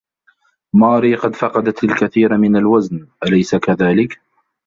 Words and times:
ماري 0.75 1.15
قد 1.15 1.35
فقدت 1.35 1.83
الكثير 1.83 2.37
من 2.37 2.55
الوزن 2.55 3.07
أليس 3.23 3.55
كذلك؟ 3.55 4.21